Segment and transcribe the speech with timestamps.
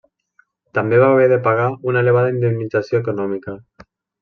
[0.77, 3.57] També va haver de pagar una elevada indemnització econòmica.